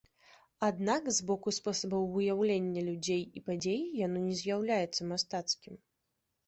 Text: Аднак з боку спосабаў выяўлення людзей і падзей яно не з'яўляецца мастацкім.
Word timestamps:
Аднак 0.67 1.03
з 1.17 1.25
боку 1.31 1.53
спосабаў 1.57 2.09
выяўлення 2.15 2.81
людзей 2.89 3.23
і 3.37 3.45
падзей 3.51 3.81
яно 4.05 4.27
не 4.27 4.35
з'яўляецца 4.43 5.01
мастацкім. 5.13 5.73